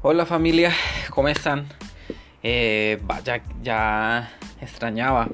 Hola 0.00 0.26
familia, 0.26 0.72
¿cómo 1.10 1.26
están? 1.26 1.66
Eh, 2.44 3.00
vaya, 3.02 3.42
ya 3.60 4.30
extrañaba 4.60 5.28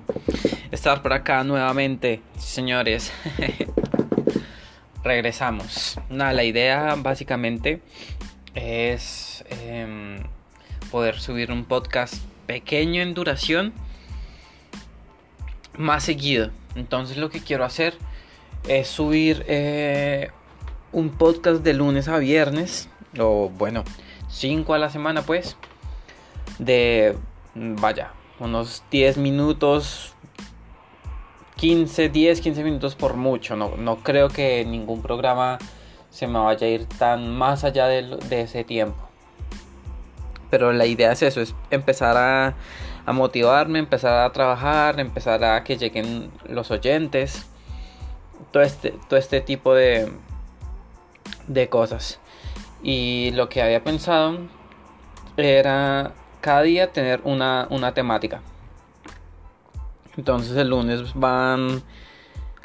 estar 0.70 1.02
por 1.02 1.12
acá 1.12 1.44
nuevamente, 1.44 2.22
señores. 2.38 3.12
Regresamos. 5.04 6.00
Nada, 6.08 6.32
la 6.32 6.44
idea 6.44 6.94
básicamente 6.96 7.82
es 8.54 9.44
em, 9.50 10.20
poder 10.90 11.20
subir 11.20 11.52
un 11.52 11.66
podcast 11.66 12.14
pequeño 12.46 13.02
en 13.02 13.12
duración 13.12 13.74
más 15.76 16.04
seguido. 16.04 16.50
Entonces 16.74 17.18
lo 17.18 17.28
que 17.28 17.40
quiero 17.40 17.66
hacer 17.66 17.98
es 18.66 18.88
subir 18.88 19.44
eh, 19.46 20.30
un 20.90 21.10
podcast 21.10 21.62
de 21.62 21.74
lunes 21.74 22.08
a 22.08 22.16
viernes. 22.16 22.88
O 23.18 23.50
bueno, 23.50 23.84
5 24.34 24.74
a 24.74 24.78
la 24.78 24.90
semana 24.90 25.22
pues. 25.22 25.56
De, 26.58 27.16
vaya, 27.54 28.12
unos 28.40 28.82
10 28.90 29.16
minutos. 29.18 30.12
15, 31.56 32.08
10, 32.08 32.40
15 32.40 32.64
minutos 32.64 32.94
por 32.96 33.14
mucho. 33.14 33.56
No, 33.56 33.76
no 33.76 33.96
creo 33.98 34.28
que 34.28 34.64
ningún 34.64 35.02
programa 35.02 35.58
se 36.10 36.26
me 36.26 36.38
vaya 36.38 36.66
a 36.66 36.70
ir 36.70 36.86
tan 36.86 37.34
más 37.36 37.64
allá 37.64 37.86
de, 37.86 38.02
de 38.02 38.40
ese 38.42 38.64
tiempo. 38.64 39.08
Pero 40.50 40.72
la 40.72 40.86
idea 40.86 41.12
es 41.12 41.22
eso, 41.22 41.40
es 41.40 41.54
empezar 41.70 42.16
a, 42.16 42.54
a 43.06 43.12
motivarme, 43.12 43.78
empezar 43.78 44.24
a 44.24 44.32
trabajar, 44.32 44.98
empezar 44.98 45.44
a 45.44 45.62
que 45.64 45.76
lleguen 45.76 46.30
los 46.48 46.70
oyentes. 46.70 47.46
Todo 48.50 48.62
este, 48.64 48.94
todo 49.08 49.18
este 49.18 49.40
tipo 49.40 49.74
de, 49.74 50.12
de 51.46 51.68
cosas. 51.68 52.20
Y 52.84 53.30
lo 53.30 53.48
que 53.48 53.62
había 53.62 53.82
pensado 53.82 54.40
era 55.38 56.12
cada 56.42 56.60
día 56.60 56.92
tener 56.92 57.22
una, 57.24 57.66
una 57.70 57.94
temática. 57.94 58.42
Entonces 60.18 60.54
el 60.58 60.68
lunes 60.68 61.14
van... 61.14 61.82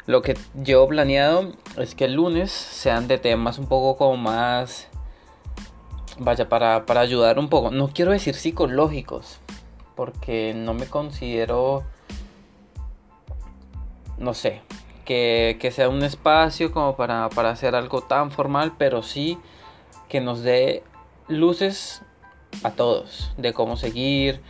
Lo 0.04 0.20
que 0.20 0.36
yo 0.54 0.86
planeado 0.88 1.52
es 1.78 1.94
que 1.94 2.04
el 2.04 2.14
lunes 2.14 2.50
sean 2.52 3.08
de 3.08 3.16
temas 3.16 3.58
un 3.58 3.66
poco 3.66 3.96
como 3.96 4.18
más... 4.18 4.88
Vaya, 6.18 6.50
para, 6.50 6.84
para 6.84 7.00
ayudar 7.00 7.38
un 7.38 7.48
poco. 7.48 7.70
No 7.70 7.88
quiero 7.88 8.12
decir 8.12 8.34
psicológicos. 8.34 9.40
Porque 9.96 10.52
no 10.54 10.74
me 10.74 10.84
considero... 10.84 11.82
No 14.18 14.34
sé. 14.34 14.60
Que, 15.06 15.56
que 15.58 15.70
sea 15.70 15.88
un 15.88 16.02
espacio 16.02 16.72
como 16.72 16.94
para, 16.94 17.30
para 17.30 17.48
hacer 17.48 17.74
algo 17.74 18.02
tan 18.02 18.30
formal. 18.30 18.74
Pero 18.76 19.02
sí 19.02 19.38
que 20.10 20.20
nos 20.20 20.42
dé 20.42 20.82
luces 21.28 22.02
a 22.62 22.72
todos. 22.72 23.32
De 23.38 23.54
cómo 23.54 23.78
seguir 23.78 24.42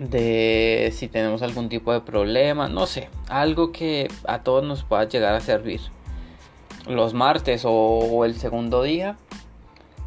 de 0.00 0.92
si 0.92 1.06
tenemos 1.06 1.42
algún 1.42 1.68
tipo 1.68 1.92
de 1.92 2.00
problema, 2.00 2.68
no 2.68 2.86
sé, 2.86 3.08
algo 3.28 3.70
que 3.70 4.08
a 4.26 4.42
todos 4.42 4.64
nos 4.64 4.82
pueda 4.82 5.04
llegar 5.04 5.34
a 5.34 5.40
servir. 5.40 5.80
Los 6.86 7.14
martes 7.14 7.62
o, 7.64 8.24
el 8.24 8.34
segundo 8.34 8.82
día 8.82 9.16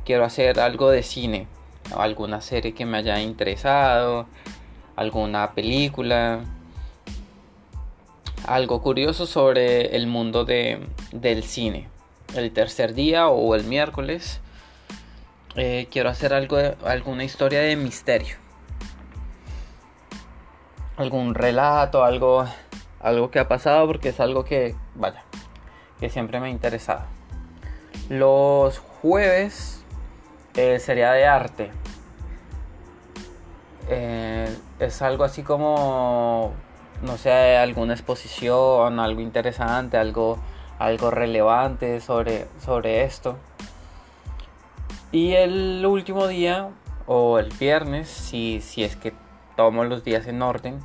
quiero 0.06 0.26
hacer 0.26 0.60
algo 0.60 0.90
de 0.90 1.04
cine, 1.04 1.48
alguna 1.96 2.42
serie 2.42 2.74
que 2.74 2.86
me 2.86 2.98
haya 2.98 3.22
interesado, 3.22 4.28
alguna 4.96 5.54
película, 5.54 6.42
algo 8.46 8.82
curioso 8.82 9.26
sobre 9.26 9.96
el 9.96 10.08
mundo 10.08 10.44
de, 10.44 10.80
del 11.12 11.44
cine. 11.44 11.88
El 12.36 12.52
tercer 12.52 12.94
día 12.94 13.28
o 13.28 13.56
el 13.56 13.64
miércoles 13.64 14.42
eh, 15.56 15.88
quiero 15.92 16.10
hacer 16.10 16.34
algo 16.34 16.58
de, 16.58 16.76
alguna 16.86 17.24
historia 17.24 17.62
de 17.62 17.76
misterio 17.76 18.36
algún 20.98 21.36
relato, 21.36 22.04
algo, 22.04 22.46
algo 23.00 23.32
que 23.32 23.40
ha 23.40 23.48
pasado, 23.48 23.88
porque 23.88 24.10
es 24.10 24.20
algo 24.20 24.44
que, 24.44 24.76
vaya, 24.96 25.24
que 26.00 26.10
siempre 26.10 26.40
me 26.40 26.48
ha 26.48 26.50
interesado. 26.50 27.04
Los 28.10 28.80
jueves 28.80 29.84
eh, 30.56 30.80
sería 30.80 31.12
de 31.12 31.26
arte. 31.26 31.72
Eh, 33.90 34.54
es 34.80 35.02
algo 35.02 35.24
así 35.24 35.44
como, 35.44 36.54
no 37.04 37.18
sé, 37.18 37.58
alguna 37.58 37.94
exposición, 37.94 39.00
algo 39.00 39.22
interesante, 39.22 39.98
algo, 39.98 40.40
algo 40.80 41.12
relevante 41.12 42.00
sobre, 42.02 42.48
sobre 42.64 43.04
esto. 43.04 43.38
Y 45.12 45.34
el 45.34 45.86
último 45.86 46.28
día, 46.28 46.70
o 47.06 47.40
el 47.40 47.50
viernes, 47.60 48.10
si, 48.10 48.62
si 48.62 48.84
es 48.84 48.96
que 48.96 49.14
tomo 49.56 49.84
los 49.86 50.04
días 50.04 50.28
en 50.28 50.42
orden, 50.42 50.80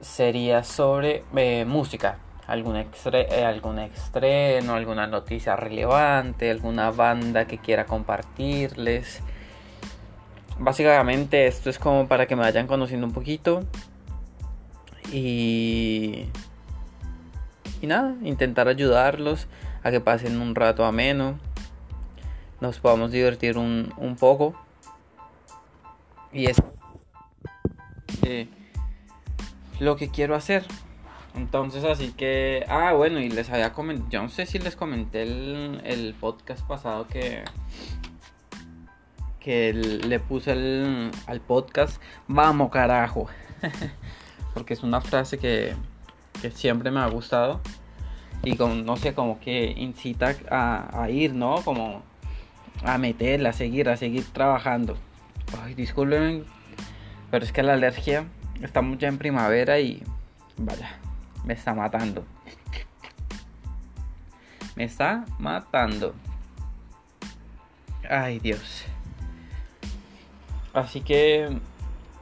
sería 0.00 0.64
sobre 0.64 1.24
eh, 1.36 1.64
música. 1.64 2.18
Algún, 2.46 2.76
eh, 2.76 3.44
algún 3.44 3.78
estreno, 3.78 4.74
alguna 4.74 5.06
noticia 5.06 5.56
relevante, 5.56 6.50
alguna 6.50 6.90
banda 6.90 7.46
que 7.46 7.58
quiera 7.58 7.86
compartirles. 7.86 9.22
Básicamente 10.58 11.46
esto 11.46 11.70
es 11.70 11.78
como 11.78 12.06
para 12.06 12.26
que 12.26 12.36
me 12.36 12.42
vayan 12.42 12.66
conociendo 12.66 13.06
un 13.06 13.12
poquito. 13.12 13.64
Y... 15.10 16.26
Y 17.84 17.86
nada, 17.86 18.16
intentar 18.22 18.66
ayudarlos 18.66 19.46
a 19.82 19.90
que 19.90 20.00
pasen 20.00 20.40
un 20.40 20.54
rato 20.54 20.86
ameno. 20.86 21.38
Nos 22.62 22.78
podamos 22.78 23.12
divertir 23.12 23.58
un, 23.58 23.92
un 23.98 24.16
poco. 24.16 24.54
Y 26.32 26.46
es 26.46 26.56
lo 29.80 29.96
que 29.96 30.08
quiero 30.08 30.34
hacer. 30.34 30.64
Entonces, 31.34 31.84
así 31.84 32.12
que. 32.12 32.64
Ah, 32.70 32.94
bueno, 32.94 33.20
y 33.20 33.28
les 33.28 33.50
había 33.50 33.74
comentado. 33.74 34.08
Yo 34.08 34.22
no 34.22 34.30
sé 34.30 34.46
si 34.46 34.58
les 34.58 34.76
comenté 34.76 35.24
el, 35.24 35.82
el 35.84 36.14
podcast 36.14 36.66
pasado 36.66 37.06
que. 37.06 37.44
Que 39.40 39.74
le 39.74 40.20
puse 40.20 40.52
el, 40.52 41.10
al 41.26 41.42
podcast. 41.42 42.00
Vamos, 42.28 42.70
carajo. 42.70 43.26
Porque 44.54 44.72
es 44.72 44.82
una 44.82 45.02
frase 45.02 45.36
que, 45.36 45.74
que 46.40 46.50
siempre 46.50 46.90
me 46.90 47.00
ha 47.00 47.08
gustado. 47.08 47.60
Y 48.44 48.56
como, 48.56 48.74
no 48.74 48.96
sé, 48.96 49.14
como 49.14 49.40
que 49.40 49.74
incita 49.76 50.36
a, 50.50 51.02
a 51.02 51.10
ir, 51.10 51.34
¿no? 51.34 51.56
Como 51.62 52.02
a 52.82 52.98
meterla, 52.98 53.50
a 53.50 53.52
seguir, 53.52 53.88
a 53.88 53.96
seguir 53.96 54.24
trabajando. 54.32 54.96
Ay, 55.62 55.74
disculpen 55.74 56.44
pero 57.34 57.44
es 57.44 57.50
que 57.50 57.64
la 57.64 57.72
alergia, 57.72 58.26
estamos 58.62 58.96
ya 58.96 59.08
en 59.08 59.18
primavera 59.18 59.80
y 59.80 60.04
vaya, 60.56 61.00
me 61.44 61.54
está 61.54 61.74
matando. 61.74 62.24
Me 64.76 64.84
está 64.84 65.24
matando. 65.40 66.14
Ay 68.08 68.38
Dios. 68.38 68.84
Así 70.72 71.00
que 71.00 71.58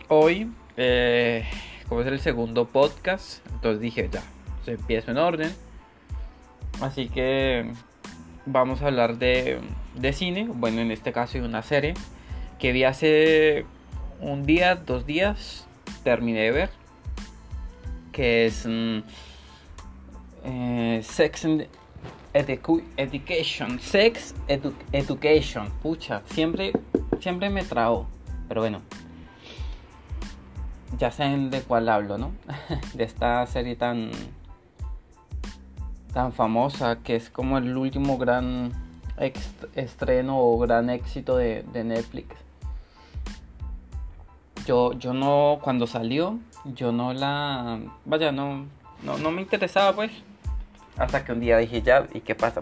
hoy, 0.09 0.51
eh, 0.79 1.47
como 1.91 2.01
es 2.01 2.07
el 2.07 2.19
segundo 2.19 2.67
podcast, 2.67 3.47
entonces 3.53 3.83
dije 3.83 4.09
ya, 4.11 4.23
se 4.65 4.73
empiezo 4.73 5.11
en 5.11 5.19
orden. 5.19 5.55
Así 6.83 7.09
que 7.09 7.73
vamos 8.45 8.83
a 8.83 8.87
hablar 8.87 9.19
de, 9.19 9.61
de 9.95 10.13
cine, 10.13 10.49
bueno 10.53 10.81
en 10.81 10.91
este 10.91 11.13
caso 11.13 11.39
de 11.39 11.45
una 11.45 11.63
serie 11.63 11.95
que 12.63 12.71
vi 12.71 12.85
hace 12.85 13.67
un 14.21 14.45
día, 14.45 14.77
dos 14.77 15.05
días, 15.05 15.67
terminé 16.05 16.43
de 16.43 16.51
ver. 16.53 16.71
Que 18.13 18.47
es 18.47 18.65
mm, 18.65 18.99
eh, 20.45 21.01
Sex 21.03 21.45
and 21.45 21.67
Education. 22.33 23.81
Sex 23.81 24.37
Education. 24.93 25.71
Pucha, 25.83 26.23
siempre, 26.27 26.73
siempre 27.19 27.51
me 27.51 27.65
trago. 27.65 28.07
Pero 28.47 28.61
bueno. 28.61 28.81
Ya 30.99 31.11
saben 31.11 31.51
de 31.51 31.63
cuál 31.63 31.89
hablo, 31.89 32.17
¿no? 32.17 32.33
de 32.95 33.03
esta 33.03 33.45
serie 33.47 33.75
tan 33.75 34.13
tan 36.13 36.33
famosa 36.33 36.99
que 37.03 37.17
es 37.17 37.31
como 37.31 37.59
el 37.59 37.77
último 37.77 38.19
gran 38.19 38.73
estreno 39.75 40.39
o 40.39 40.59
gran 40.59 40.91
éxito 40.91 41.37
de 41.37 41.65
Netflix 41.85 42.43
yo, 44.65 44.93
yo 44.93 45.13
no, 45.15 45.59
cuando 45.63 45.87
salió, 45.87 46.39
yo 46.65 46.93
no 46.93 47.13
la, 47.13 47.81
vaya, 48.05 48.33
no, 48.33 48.67
no, 49.03 49.31
me 49.31 49.43
interesaba 49.43 49.93
pues. 49.93 50.11
Hasta 50.97 51.25
que 51.25 51.33
un 51.33 51.41
día 51.41 51.59
dije 51.59 51.83
ya, 51.83 52.07
¿y 52.13 52.21
qué 52.21 52.35
pasa? 52.35 52.61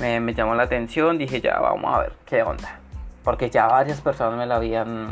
Me, 0.00 0.20
me 0.20 0.34
llamó 0.34 0.54
la 0.54 0.64
atención, 0.64 1.18
dije 1.18 1.40
ya, 1.40 1.58
vamos 1.58 1.94
a 1.94 2.00
ver 2.00 2.12
qué 2.26 2.42
onda. 2.42 2.80
Porque 3.22 3.50
ya 3.50 3.66
varias 3.66 4.00
personas 4.00 4.38
me 4.38 4.46
la 4.46 4.56
habían, 4.56 5.08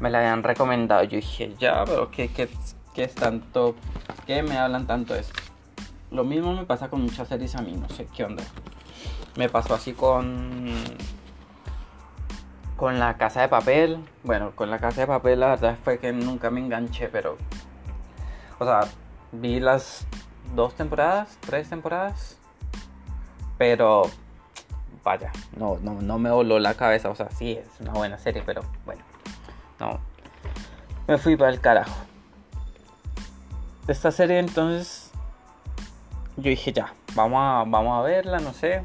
me 0.00 0.10
la 0.10 0.18
habían 0.18 0.42
recomendado. 0.42 1.02
Yo 1.04 1.16
dije 1.16 1.54
ya, 1.58 1.84
pero 1.84 2.10
¿qué, 2.10 2.28
qué, 2.28 2.48
qué 2.94 3.04
es 3.04 3.14
tanto? 3.14 3.74
¿Qué 4.26 4.42
me 4.42 4.56
hablan 4.56 4.86
tanto 4.86 5.14
de 5.14 5.20
esto? 5.20 5.45
Lo 6.10 6.24
mismo 6.24 6.54
me 6.54 6.64
pasa 6.64 6.88
con 6.88 7.02
muchas 7.02 7.28
series 7.28 7.54
a 7.56 7.62
mí, 7.62 7.72
no 7.72 7.88
sé 7.88 8.06
qué 8.06 8.24
onda. 8.24 8.44
Me 9.36 9.48
pasó 9.48 9.74
así 9.74 9.92
con 9.92 10.72
con 12.76 12.98
la 12.98 13.16
casa 13.16 13.40
de 13.40 13.48
papel. 13.48 14.04
Bueno, 14.22 14.52
con 14.54 14.70
la 14.70 14.78
casa 14.78 15.02
de 15.02 15.06
papel 15.06 15.40
la 15.40 15.48
verdad 15.48 15.76
fue 15.82 15.98
que 15.98 16.12
nunca 16.12 16.50
me 16.50 16.60
enganché, 16.60 17.08
pero... 17.08 17.36
O 18.58 18.64
sea, 18.64 18.80
vi 19.32 19.60
las 19.60 20.06
dos 20.54 20.74
temporadas, 20.74 21.38
tres 21.40 21.68
temporadas. 21.68 22.38
Pero... 23.58 24.02
Vaya, 25.02 25.30
no, 25.56 25.78
no, 25.82 25.94
no 26.02 26.18
me 26.18 26.30
voló 26.30 26.58
la 26.58 26.74
cabeza. 26.74 27.08
O 27.10 27.14
sea, 27.14 27.30
sí, 27.30 27.52
es 27.52 27.80
una 27.80 27.92
buena 27.92 28.18
serie, 28.18 28.42
pero 28.44 28.62
bueno. 28.84 29.02
No. 29.78 30.00
Me 31.06 31.16
fui 31.16 31.36
para 31.36 31.50
el 31.50 31.60
carajo. 31.60 31.96
Esta 33.88 34.10
serie 34.10 34.38
entonces... 34.38 35.12
Yo 36.36 36.50
dije 36.50 36.72
ya, 36.72 36.92
vamos 37.14 37.38
a, 37.40 37.64
vamos 37.68 37.98
a 37.98 38.02
verla, 38.02 38.38
no 38.38 38.52
sé. 38.52 38.84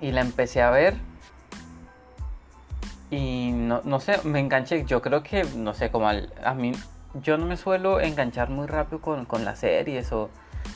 Y 0.00 0.12
la 0.12 0.20
empecé 0.20 0.62
a 0.62 0.70
ver 0.70 0.94
y 3.10 3.52
no, 3.52 3.80
no 3.84 4.00
sé, 4.00 4.20
me 4.24 4.40
enganché. 4.40 4.84
Yo 4.84 5.00
creo 5.02 5.22
que, 5.22 5.44
no 5.56 5.74
sé, 5.74 5.90
como 5.90 6.08
al, 6.08 6.32
a 6.44 6.54
mí, 6.54 6.72
yo 7.22 7.38
no 7.38 7.46
me 7.46 7.56
suelo 7.56 8.00
enganchar 8.00 8.50
muy 8.50 8.66
rápido 8.66 9.00
con, 9.00 9.24
con 9.24 9.44
las 9.44 9.60
series 9.60 10.12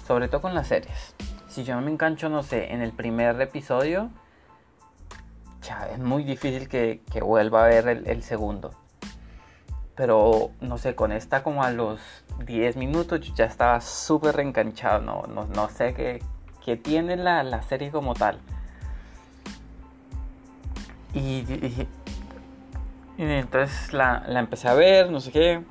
sobre 0.06 0.28
todo 0.28 0.40
con 0.40 0.54
las 0.54 0.68
series. 0.68 1.14
Si 1.48 1.64
yo 1.64 1.74
no 1.74 1.82
me 1.82 1.90
engancho, 1.90 2.28
no 2.28 2.42
sé, 2.42 2.72
en 2.72 2.80
el 2.80 2.92
primer 2.92 3.40
episodio, 3.40 4.10
ya 5.62 5.88
es 5.92 5.98
muy 5.98 6.24
difícil 6.24 6.68
que, 6.68 7.02
que 7.12 7.20
vuelva 7.22 7.64
a 7.64 7.68
ver 7.68 7.88
el, 7.88 8.06
el, 8.06 8.22
segundo. 8.22 8.70
Pero, 9.94 10.52
no 10.60 10.78
sé, 10.78 10.94
con 10.94 11.12
esta 11.12 11.42
como 11.42 11.62
a 11.62 11.70
los 11.70 12.00
10 12.46 12.76
minutos 12.76 13.20
yo 13.20 13.34
ya 13.34 13.44
estaba 13.44 13.80
súper 13.80 14.36
reenganchado. 14.36 15.00
No, 15.02 15.24
no, 15.28 15.46
no 15.46 15.68
sé 15.68 15.92
qué, 15.94 16.22
qué 16.64 16.76
tiene 16.76 17.16
la, 17.16 17.42
la, 17.42 17.62
serie 17.62 17.90
como 17.90 18.14
tal. 18.14 18.38
Y, 21.12 21.20
y, 21.20 21.88
entonces 23.18 23.92
la, 23.92 24.24
la, 24.26 24.40
empecé 24.40 24.68
a 24.68 24.74
ver, 24.74 25.10
no 25.10 25.20
sé 25.20 25.30
qué. 25.30 25.62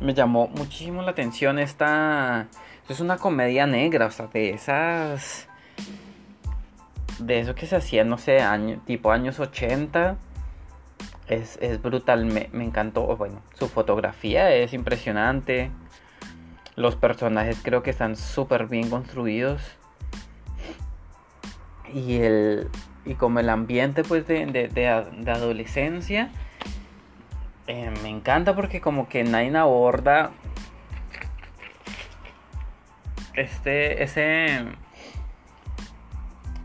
Me 0.00 0.14
llamó 0.14 0.48
muchísimo 0.48 1.02
la 1.02 1.10
atención 1.10 1.58
esta... 1.58 2.46
Es 2.88 3.00
una 3.00 3.18
comedia 3.18 3.66
negra, 3.66 4.06
o 4.06 4.10
sea, 4.10 4.28
de 4.28 4.50
esas... 4.50 5.46
De 7.18 7.38
eso 7.40 7.54
que 7.54 7.66
se 7.66 7.76
hacía, 7.76 8.02
no 8.02 8.16
sé, 8.16 8.40
año, 8.40 8.80
tipo 8.86 9.12
años 9.12 9.38
80. 9.38 10.16
Es, 11.30 11.58
es 11.62 11.80
brutal, 11.80 12.26
me, 12.26 12.50
me 12.52 12.64
encantó. 12.64 13.16
Bueno, 13.16 13.40
su 13.54 13.68
fotografía 13.68 14.52
es 14.52 14.74
impresionante. 14.74 15.70
Los 16.76 16.96
personajes 16.96 17.58
creo 17.62 17.82
que 17.82 17.90
están 17.90 18.16
súper 18.16 18.66
bien 18.66 18.90
construidos. 18.90 19.62
Y 21.94 22.16
el, 22.16 22.68
y 23.04 23.14
como 23.14 23.40
el 23.40 23.48
ambiente 23.48 24.04
pues 24.04 24.26
de, 24.26 24.46
de, 24.46 24.68
de, 24.68 24.88
adolescencia 25.30 26.30
eh, 27.66 27.92
me 28.02 28.08
encanta 28.08 28.54
porque 28.54 28.80
como 28.80 29.08
que 29.08 29.24
nadie 29.24 29.56
aborda 29.56 30.30
este 33.34 34.02
ese 34.02 34.64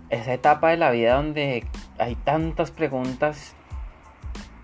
esa 0.09 0.33
etapa 0.33 0.69
de 0.69 0.77
la 0.77 0.91
vida 0.91 1.15
donde 1.15 1.65
hay 1.97 2.15
tantas 2.15 2.71
preguntas 2.71 3.55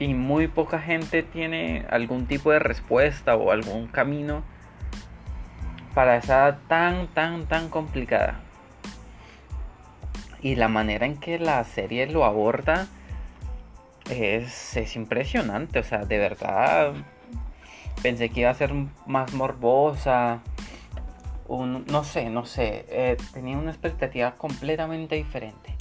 y 0.01 0.13
muy 0.13 0.47
poca 0.47 0.79
gente 0.79 1.21
tiene 1.23 1.85
algún 1.89 2.25
tipo 2.25 2.51
de 2.51 2.59
respuesta 2.59 3.35
o 3.35 3.51
algún 3.51 3.87
camino 3.87 4.43
para 5.93 6.17
esa 6.17 6.47
edad 6.47 6.59
tan 6.67 7.07
tan 7.07 7.45
tan 7.45 7.69
complicada 7.69 8.39
y 10.41 10.55
la 10.55 10.67
manera 10.67 11.05
en 11.05 11.17
que 11.17 11.37
la 11.37 11.63
serie 11.63 12.07
lo 12.07 12.25
aborda 12.25 12.87
es, 14.09 14.75
es 14.75 14.95
impresionante. 14.95 15.77
O 15.77 15.83
sea, 15.83 15.99
de 15.99 16.17
verdad 16.17 16.93
pensé 18.01 18.29
que 18.29 18.41
iba 18.41 18.49
a 18.49 18.55
ser 18.55 18.73
más 19.05 19.33
morbosa. 19.33 20.41
Un, 21.47 21.85
no 21.85 22.03
sé, 22.03 22.31
no 22.31 22.45
sé. 22.45 22.85
Eh, 22.89 23.17
tenía 23.33 23.55
una 23.55 23.69
expectativa 23.69 24.31
completamente 24.31 25.15
diferente. 25.15 25.75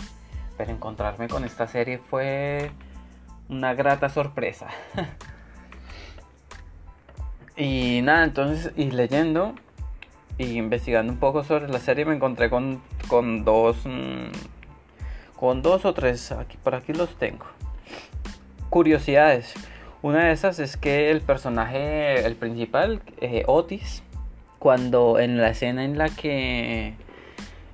Pero 0.59 0.73
encontrarme 0.73 1.29
con 1.29 1.45
esta 1.45 1.67
serie 1.67 1.97
fue 1.99 2.71
una 3.51 3.75
grata 3.75 4.09
sorpresa. 4.09 4.69
y 7.57 8.01
nada, 8.03 8.25
entonces, 8.25 8.73
y 8.77 8.91
leyendo 8.91 9.55
y 10.41 10.57
investigando 10.57 11.13
un 11.13 11.19
poco 11.19 11.45
sobre 11.45 11.69
la 11.69 11.79
serie 11.79 12.07
me 12.07 12.15
encontré 12.15 12.49
con, 12.49 12.81
con 13.09 13.45
dos 13.45 13.85
mmm, 13.85 14.31
con 15.37 15.61
dos 15.61 15.85
o 15.85 15.93
tres 15.93 16.33
aquí 16.33 16.57
por 16.57 16.75
aquí 16.75 16.95
los 16.95 17.15
tengo 17.17 17.45
curiosidades 18.71 19.53
una 20.01 20.25
de 20.25 20.33
esas 20.33 20.59
es 20.61 20.79
que 20.79 21.11
el 21.11 21.21
personaje 21.21 22.25
el 22.25 22.37
principal 22.37 23.03
eh, 23.21 23.45
Otis 23.47 24.03
cuando 24.59 25.19
en 25.19 25.37
la 25.37 25.51
escena 25.51 25.85
en 25.85 25.99
la 25.99 26.09
que 26.09 26.95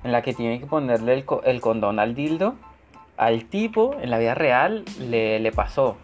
en 0.03 0.11
la 0.11 0.21
que 0.21 0.33
tiene 0.33 0.59
que 0.59 0.65
ponerle 0.65 1.13
el, 1.13 1.25
el 1.45 1.61
condón 1.61 1.99
al 1.99 2.15
dildo 2.15 2.55
al 3.17 3.45
tipo 3.45 3.95
en 4.01 4.09
la 4.09 4.19
vida 4.19 4.35
real 4.35 4.85
le, 4.99 5.39
le 5.39 5.51
pasó 5.51 5.97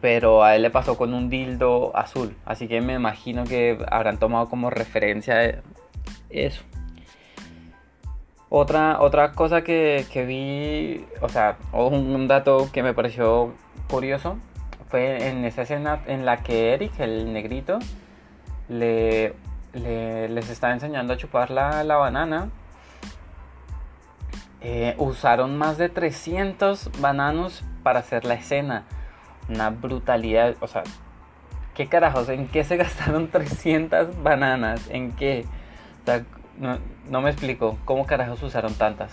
pero 0.00 0.44
a 0.44 0.56
él 0.56 0.62
le 0.62 0.70
pasó 0.70 0.96
con 0.96 1.14
un 1.14 1.28
dildo 1.28 1.96
azul. 1.96 2.36
Así 2.44 2.68
que 2.68 2.80
me 2.80 2.94
imagino 2.94 3.44
que 3.44 3.78
habrán 3.90 4.18
tomado 4.18 4.48
como 4.48 4.70
referencia 4.70 5.62
eso. 6.30 6.62
Otra, 8.48 9.00
otra 9.00 9.32
cosa 9.32 9.62
que, 9.62 10.06
que 10.12 10.24
vi, 10.24 11.04
o 11.20 11.28
sea, 11.28 11.56
un 11.72 12.28
dato 12.28 12.68
que 12.72 12.82
me 12.82 12.94
pareció 12.94 13.52
curioso, 13.88 14.36
fue 14.88 15.28
en 15.28 15.44
esa 15.44 15.62
escena 15.62 16.02
en 16.06 16.24
la 16.24 16.42
que 16.42 16.72
Eric, 16.72 17.00
el 17.00 17.32
negrito, 17.32 17.78
le, 18.68 19.34
le 19.72 20.28
les 20.28 20.50
está 20.50 20.72
enseñando 20.72 21.14
a 21.14 21.16
chupar 21.16 21.50
la, 21.50 21.82
la 21.82 21.96
banana. 21.96 22.50
Eh, 24.66 24.94
usaron 24.96 25.58
más 25.58 25.76
de 25.76 25.90
300 25.90 26.90
bananos 26.98 27.62
para 27.82 28.00
hacer 28.00 28.24
la 28.24 28.32
escena 28.32 28.84
una 29.48 29.70
brutalidad. 29.70 30.56
O 30.60 30.66
sea, 30.66 30.82
¿qué 31.74 31.86
carajos? 31.86 32.30
¿En 32.30 32.48
qué 32.48 32.64
se 32.64 32.76
gastaron 32.78 33.28
300 33.28 34.22
bananas? 34.22 34.88
¿En 34.88 35.12
qué? 35.12 35.44
No, 36.58 36.78
no, 37.10 37.20
me 37.20 37.30
explico. 37.30 37.78
¿Cómo 37.84 38.06
carajos 38.06 38.42
usaron 38.42 38.74
tantas? 38.74 39.12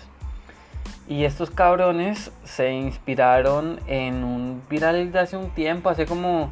Y 1.07 1.25
estos 1.25 1.49
cabrones 1.49 2.31
se 2.45 2.71
inspiraron 2.71 3.79
en 3.87 4.23
un 4.23 4.61
viral 4.69 5.11
de 5.11 5.19
hace 5.19 5.35
un 5.35 5.49
tiempo, 5.49 5.89
hace 5.89 6.05
como... 6.05 6.49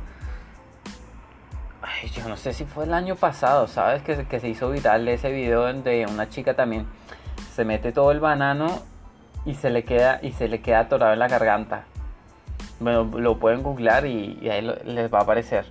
Ay, 1.81 2.09
yo 2.09 2.27
no 2.27 2.35
sé 2.35 2.51
si 2.51 2.65
fue 2.65 2.83
el 2.83 2.93
año 2.93 3.15
pasado, 3.15 3.67
¿sabes? 3.67 4.01
Que, 4.01 4.25
que 4.25 4.39
se 4.41 4.49
hizo 4.49 4.69
viral 4.69 5.07
ese 5.07 5.31
video 5.31 5.61
donde 5.61 6.05
una 6.05 6.27
chica 6.27 6.53
también 6.53 6.85
se 7.53 7.63
mete 7.63 7.93
todo 7.93 8.11
el 8.11 8.19
banano 8.19 8.83
y 9.49 9.55
se 9.55 9.71
le 9.71 9.83
queda, 9.83 10.19
y 10.21 10.31
se 10.31 10.47
le 10.47 10.61
queda 10.61 10.81
atorado 10.81 11.13
en 11.13 11.19
la 11.19 11.27
garganta. 11.27 11.85
Bueno, 12.79 13.09
lo 13.17 13.39
pueden 13.39 13.63
googlear 13.63 14.05
y, 14.05 14.47
ahí 14.47 14.61
les 14.61 15.11
va 15.11 15.19
a 15.19 15.21
aparecer. 15.23 15.65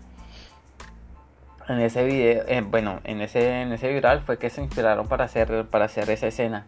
En 1.69 1.79
ese 1.81 2.05
video, 2.05 2.43
eh, 2.49 2.61
bueno, 2.63 3.01
en 3.05 3.21
ese, 3.21 3.63
en 3.63 3.73
ese 3.73 3.93
viral 3.93 4.23
fue 4.23 4.37
que 4.37 4.51
se 4.51 4.63
inspiraron 4.63 5.07
para 5.07 5.27
hacer, 5.27 5.67
para 5.67 5.85
hacer 5.85 6.11
esa 6.11 6.27
escena. 6.27 6.67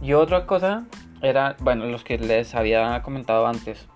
Y 0.00 0.14
otra 0.14 0.46
cosa 0.46 0.84
era, 1.20 1.56
bueno, 1.58 1.84
los 1.84 2.04
que 2.04 2.16
les 2.16 2.54
había 2.54 3.02
comentado 3.02 3.46
antes. 3.46 3.86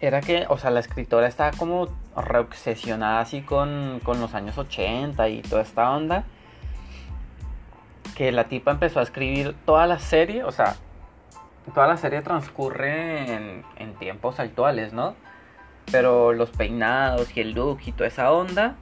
Era 0.00 0.22
que, 0.22 0.46
o 0.48 0.56
sea, 0.56 0.70
la 0.70 0.80
escritora 0.80 1.26
estaba 1.26 1.50
como 1.50 1.88
reobsesionada 2.16 3.20
así 3.20 3.42
con, 3.42 4.00
con 4.02 4.18
los 4.20 4.32
años 4.32 4.56
80 4.56 5.28
y 5.28 5.42
toda 5.42 5.60
esta 5.60 5.90
onda. 5.90 6.24
Que 8.16 8.32
la 8.32 8.44
tipa 8.44 8.72
empezó 8.72 8.98
a 9.00 9.02
escribir 9.04 9.54
toda 9.64 9.86
la 9.86 10.00
serie, 10.00 10.42
o 10.42 10.50
sea, 10.50 10.74
toda 11.74 11.86
la 11.86 11.96
serie 11.96 12.22
transcurre 12.22 13.34
en, 13.76 13.94
tiempos 13.98 14.40
actuales, 14.40 14.92
¿no? 14.92 15.14
Pero 15.92 16.32
los 16.32 16.50
peinados 16.50 17.36
y 17.36 17.40
el 17.40 17.52
look 17.52 17.80
y 17.86 17.92
toda 17.92 18.08
esa 18.08 18.32
onda 18.32 18.76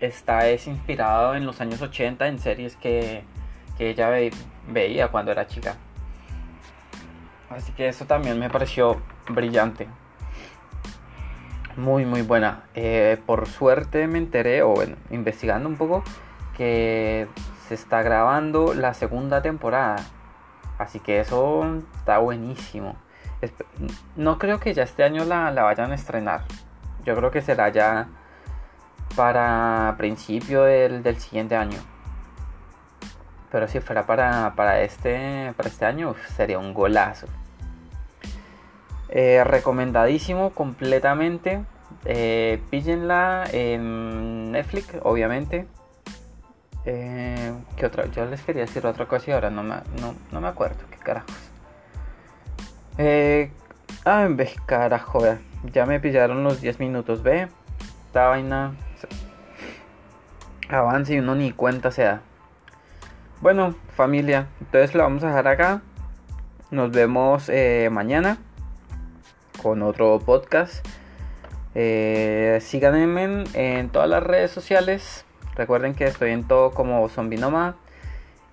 está 0.00 0.48
es 0.48 0.66
inspirado 0.66 1.34
en 1.34 1.44
los 1.44 1.60
años 1.60 1.82
80 1.82 2.26
en 2.26 2.38
series 2.38 2.76
que, 2.76 3.24
que 3.76 3.90
ella 3.90 4.08
ve, 4.08 4.30
veía 4.68 5.08
cuando 5.08 5.32
era 5.32 5.46
chica. 5.46 5.76
Así 7.50 7.72
que 7.72 7.88
eso 7.88 8.04
también 8.04 8.38
me 8.38 8.50
pareció 8.50 9.00
brillante. 9.28 9.88
Muy, 11.76 12.04
muy 12.04 12.22
buena. 12.22 12.64
Eh, 12.74 13.18
por 13.24 13.46
suerte 13.46 14.06
me 14.08 14.18
enteré, 14.18 14.62
o 14.62 14.70
bueno, 14.70 14.96
investigando 15.10 15.68
un 15.68 15.76
poco, 15.76 16.02
que 16.58 17.26
se 17.66 17.74
está 17.74 18.02
grabando 18.02 18.74
la 18.74 18.92
segunda 18.92 19.40
temporada 19.40 19.96
Así 20.78 21.00
que 21.00 21.20
eso 21.20 21.82
está 21.96 22.18
buenísimo. 22.18 22.96
No 24.16 24.38
creo 24.38 24.60
que 24.60 24.74
ya 24.74 24.84
este 24.84 25.02
año 25.02 25.24
la, 25.24 25.50
la 25.50 25.64
vayan 25.64 25.90
a 25.90 25.96
estrenar. 25.96 26.42
Yo 27.04 27.16
creo 27.16 27.30
que 27.30 27.42
será 27.42 27.68
ya 27.68 28.08
para 29.16 29.96
principio 29.98 30.62
del, 30.62 31.02
del 31.02 31.18
siguiente 31.18 31.56
año. 31.56 31.78
Pero 33.50 33.66
si 33.66 33.80
fuera 33.80 34.06
para, 34.06 34.54
para, 34.54 34.80
este, 34.82 35.52
para 35.56 35.68
este 35.68 35.84
año, 35.84 36.14
sería 36.36 36.58
un 36.58 36.74
golazo. 36.74 37.26
Eh, 39.08 39.42
recomendadísimo 39.42 40.50
completamente. 40.50 41.64
Eh, 42.04 42.62
píllenla 42.70 43.44
en 43.50 44.52
Netflix, 44.52 44.94
obviamente. 45.02 45.66
Eh, 46.90 47.52
¿Qué 47.76 47.84
otra? 47.84 48.06
Yo 48.06 48.24
les 48.24 48.40
quería 48.40 48.62
decir 48.62 48.86
otra 48.86 49.04
cosa 49.04 49.30
y 49.30 49.34
ahora 49.34 49.50
no 49.50 49.62
me, 49.62 49.74
no, 50.32 50.40
me 50.40 50.48
acuerdo. 50.48 50.78
¿Qué 50.90 50.96
carajos? 50.96 51.36
Eh, 52.96 53.50
ah, 54.06 54.24
en 54.24 54.38
vez 54.38 54.56
carajo, 54.64 55.20
Ya 55.64 55.84
me 55.84 56.00
pillaron 56.00 56.42
los 56.44 56.62
10 56.62 56.80
minutos, 56.80 57.22
ve. 57.22 57.48
Esta 58.06 58.28
vaina. 58.28 58.74
Avance 60.70 61.12
y 61.14 61.18
uno 61.18 61.34
ni 61.34 61.52
cuenta 61.52 61.90
se 61.90 62.04
da. 62.04 62.22
Bueno, 63.42 63.74
familia, 63.94 64.48
entonces 64.58 64.94
lo 64.94 65.02
vamos 65.02 65.22
a 65.24 65.26
dejar 65.26 65.46
acá. 65.46 65.82
Nos 66.70 66.90
vemos 66.90 67.50
eh, 67.50 67.90
mañana 67.92 68.38
con 69.62 69.82
otro 69.82 70.20
podcast. 70.20 70.86
Eh, 71.74 72.60
síganme 72.62 73.44
en, 73.52 73.90
todas 73.90 74.08
las 74.08 74.22
redes 74.22 74.50
sociales. 74.52 75.26
Recuerden 75.58 75.94
que 75.94 76.04
estoy 76.04 76.30
en 76.30 76.44
todo 76.44 76.70
como 76.70 77.08
Zombinoma. 77.08 77.74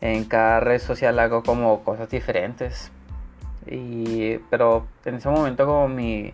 En 0.01 0.25
cada 0.25 0.59
red 0.59 0.79
social 0.79 1.19
hago 1.19 1.43
como 1.43 1.83
cosas 1.83 2.09
diferentes. 2.09 2.91
Y, 3.67 4.39
pero 4.49 4.87
en 5.05 5.15
ese 5.15 5.29
momento 5.29 5.67
como 5.67 5.87
mi, 5.87 6.33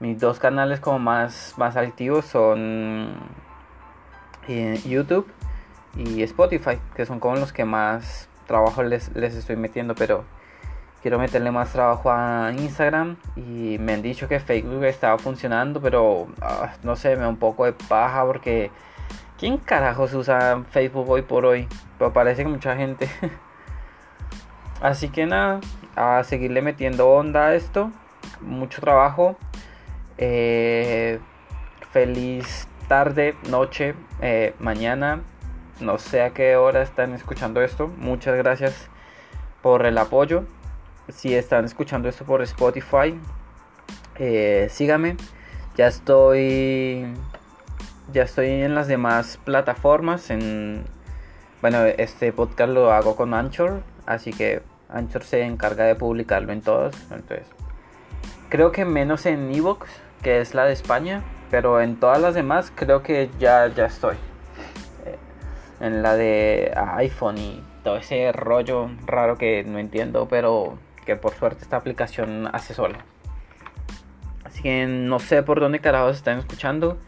mis 0.00 0.18
dos 0.18 0.38
canales 0.38 0.80
como 0.80 0.98
más, 0.98 1.54
más 1.58 1.76
activos 1.76 2.24
son 2.24 3.12
eh, 4.48 4.80
YouTube 4.86 5.30
y 5.94 6.22
Spotify, 6.22 6.78
que 6.96 7.04
son 7.04 7.20
como 7.20 7.36
los 7.36 7.52
que 7.52 7.66
más 7.66 8.30
trabajo 8.46 8.82
les, 8.82 9.14
les 9.14 9.34
estoy 9.34 9.56
metiendo, 9.56 9.94
pero 9.94 10.24
quiero 11.02 11.18
meterle 11.18 11.50
más 11.50 11.70
trabajo 11.70 12.10
a 12.10 12.50
Instagram 12.56 13.16
y 13.36 13.76
me 13.78 13.92
han 13.92 14.02
dicho 14.02 14.26
que 14.26 14.40
Facebook 14.40 14.84
estaba 14.84 15.18
funcionando, 15.18 15.82
pero 15.82 16.28
ah, 16.40 16.72
no 16.82 16.96
sé, 16.96 17.14
me 17.16 17.22
da 17.22 17.28
un 17.28 17.36
poco 17.36 17.66
de 17.66 17.74
paja 17.74 18.24
porque 18.24 18.70
¿quién 19.42 19.58
carajos 19.58 20.14
usa 20.14 20.62
Facebook 20.70 21.10
hoy 21.10 21.22
por 21.22 21.44
hoy? 21.44 21.66
Pero 21.98 22.12
parece 22.12 22.44
que 22.44 22.48
mucha 22.48 22.76
gente. 22.76 23.08
Así 24.80 25.08
que 25.08 25.26
nada, 25.26 25.58
a 25.96 26.22
seguirle 26.22 26.62
metiendo 26.62 27.08
onda 27.08 27.46
a 27.46 27.54
esto, 27.56 27.90
mucho 28.40 28.80
trabajo. 28.80 29.36
Eh, 30.16 31.18
feliz 31.90 32.68
tarde, 32.86 33.34
noche, 33.50 33.96
eh, 34.20 34.54
mañana, 34.60 35.22
no 35.80 35.98
sé 35.98 36.22
a 36.22 36.30
qué 36.30 36.54
hora 36.54 36.82
están 36.82 37.12
escuchando 37.12 37.62
esto. 37.62 37.88
Muchas 37.88 38.36
gracias 38.36 38.90
por 39.60 39.86
el 39.86 39.98
apoyo 39.98 40.44
si 41.08 41.34
están 41.34 41.64
escuchando 41.64 42.08
esto 42.08 42.24
por 42.24 42.42
Spotify, 42.42 43.18
eh, 44.14 44.68
sígame. 44.70 45.16
Ya 45.74 45.88
estoy. 45.88 47.12
Ya 48.12 48.24
estoy 48.24 48.50
en 48.50 48.74
las 48.74 48.88
demás 48.88 49.38
plataformas. 49.42 50.28
En, 50.28 50.84
bueno, 51.62 51.82
este 51.84 52.30
podcast 52.32 52.70
lo 52.70 52.92
hago 52.92 53.16
con 53.16 53.32
Anchor. 53.32 53.82
Así 54.04 54.34
que 54.34 54.60
Anchor 54.90 55.24
se 55.24 55.42
encarga 55.42 55.84
de 55.84 55.94
publicarlo 55.94 56.52
en 56.52 56.60
todos. 56.60 56.94
Entonces, 57.10 57.46
creo 58.50 58.70
que 58.70 58.84
menos 58.84 59.24
en 59.24 59.50
Evox, 59.50 59.88
que 60.22 60.42
es 60.42 60.54
la 60.54 60.66
de 60.66 60.74
España. 60.74 61.22
Pero 61.50 61.80
en 61.80 61.96
todas 61.96 62.20
las 62.20 62.34
demás 62.34 62.70
creo 62.74 63.02
que 63.02 63.30
ya, 63.38 63.68
ya 63.68 63.86
estoy. 63.86 64.16
Eh, 65.06 65.16
en 65.80 66.02
la 66.02 66.14
de 66.14 66.70
iPhone 66.98 67.38
y 67.38 67.64
todo 67.82 67.96
ese 67.96 68.30
rollo 68.32 68.90
raro 69.06 69.38
que 69.38 69.64
no 69.64 69.78
entiendo. 69.78 70.28
Pero 70.28 70.76
que 71.06 71.16
por 71.16 71.32
suerte 71.32 71.62
esta 71.62 71.78
aplicación 71.78 72.50
hace 72.52 72.74
sola. 72.74 73.06
Así 74.44 74.62
que 74.62 74.86
no 74.86 75.18
sé 75.18 75.42
por 75.42 75.60
dónde 75.60 75.78
carajos 75.78 76.16
están 76.16 76.38
escuchando. 76.38 76.98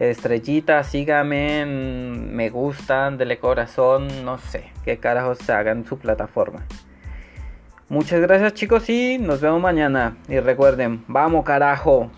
Estrellita, 0.00 0.82
síganme, 0.82 1.66
me 1.66 2.48
gustan, 2.48 3.18
dele 3.18 3.38
corazón, 3.38 4.24
no 4.24 4.38
sé 4.38 4.72
qué 4.82 4.98
carajos 4.98 5.36
se 5.38 5.52
hagan 5.52 5.84
su 5.84 5.98
plataforma. 5.98 6.64
Muchas 7.90 8.20
gracias 8.20 8.54
chicos 8.54 8.88
y 8.88 9.18
nos 9.18 9.42
vemos 9.42 9.60
mañana. 9.60 10.16
Y 10.26 10.40
recuerden, 10.40 11.04
vamos 11.06 11.44
carajo. 11.44 12.10